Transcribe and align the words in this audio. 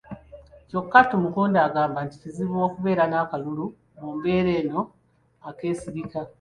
Kyokka 0.69 0.99
Tumukunde 1.09 1.59
agamba 1.67 1.99
nti 2.05 2.15
kizibu 2.21 2.55
okubeera 2.67 3.03
n'akalulu 3.07 3.65
mu 3.99 4.07
mbeera 4.15 4.51
eno 4.61 4.79
akeesigika. 5.49 6.19